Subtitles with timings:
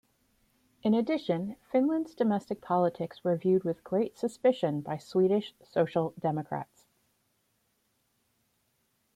[0.81, 6.87] In addition, Finland's domestic politics were viewed with great suspicion by Swedish Social Democrats.